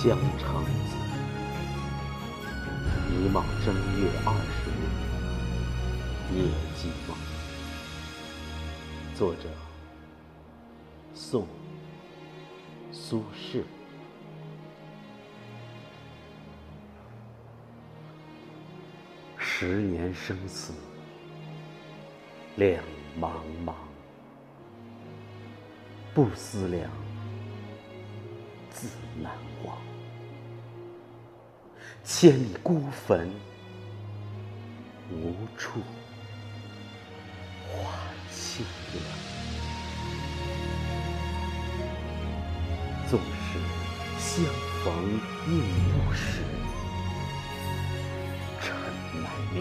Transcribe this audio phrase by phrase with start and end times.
[0.00, 0.96] 江城子，
[3.10, 4.82] 乙卯正月二十日
[6.36, 6.38] 夜
[6.76, 7.16] 寂梦。
[9.16, 9.48] 作者：
[11.14, 11.42] 宋·
[12.92, 13.64] 苏轼。
[19.36, 20.72] 十年生死
[22.54, 22.84] 两
[23.20, 23.32] 茫
[23.66, 23.74] 茫，
[26.14, 26.88] 不思量，
[28.80, 28.86] 自
[29.20, 29.32] 难
[29.64, 29.76] 忘。
[32.04, 33.28] 千里孤坟，
[35.10, 35.80] 无处
[37.66, 37.90] 话
[38.32, 38.60] 凄
[38.92, 39.02] 凉。
[43.08, 43.58] 纵使
[44.16, 44.44] 相
[44.84, 44.94] 逢
[45.48, 45.58] 应
[45.90, 46.40] 不识，
[48.60, 48.76] 尘
[49.20, 49.56] 难灭，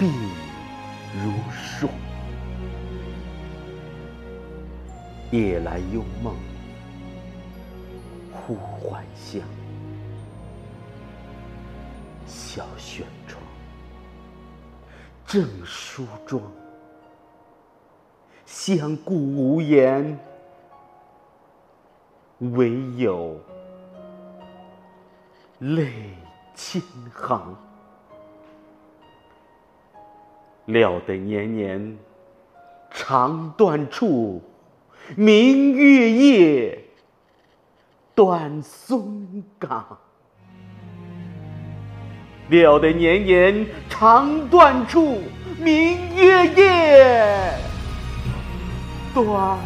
[0.00, 0.02] 鬓
[1.22, 1.88] 如霜。
[5.30, 6.34] 夜来幽梦
[8.54, 9.42] 忽还乡。
[12.26, 13.40] 小轩窗，
[15.26, 16.42] 正梳妆，
[18.44, 20.18] 相顾无言，
[22.38, 23.38] 唯有
[25.60, 25.92] 泪
[26.54, 27.56] 千行。
[30.66, 31.98] 料得年年
[32.90, 34.42] 肠断处，
[35.16, 36.79] 明月夜，
[38.14, 39.84] 断松冈。
[42.48, 45.22] 料得年年肠断处，
[45.58, 47.54] 明月夜，
[49.14, 49.58] 断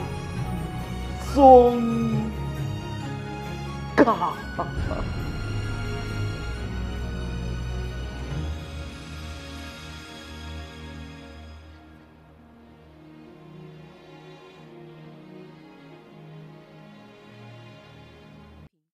[1.22, 1.80] 松
[3.96, 4.06] 冈。